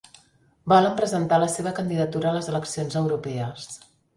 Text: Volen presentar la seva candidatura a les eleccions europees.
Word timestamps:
Volen 0.73 0.95
presentar 1.01 1.39
la 1.45 1.51
seva 1.57 1.75
candidatura 1.81 2.31
a 2.31 2.35
les 2.39 2.51
eleccions 2.55 2.99
europees. 3.03 3.71